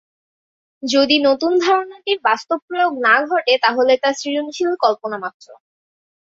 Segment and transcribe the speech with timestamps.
[0.83, 5.47] যদি নতুন ধারণাটির বাস্তব প্রয়োগ না ঘটে, তাহলে তা সৃজনশীল কল্পনা মাত্র।